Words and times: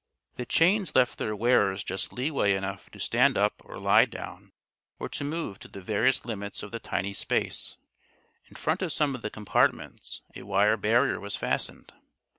The 0.33 0.47
chains 0.47 0.95
left 0.95 1.19
their 1.19 1.35
wearers 1.35 1.83
just 1.83 2.11
leeway 2.11 2.53
enough 2.55 2.89
to 2.89 2.99
stand 2.99 3.37
up 3.37 3.61
or 3.63 3.77
lie 3.77 4.05
down 4.05 4.51
or 4.99 5.07
to 5.09 5.23
move 5.23 5.59
to 5.59 5.67
the 5.67 5.79
various 5.79 6.25
limits 6.25 6.63
of 6.63 6.71
the 6.71 6.79
tiny 6.79 7.13
space. 7.13 7.77
In 8.49 8.55
front 8.55 8.81
of 8.81 8.91
some 8.91 9.13
of 9.13 9.21
the 9.21 9.29
compartments 9.29 10.23
a 10.35 10.41
wire 10.41 10.75
barrier 10.75 11.19
was 11.19 11.35
fastened. 11.35 11.93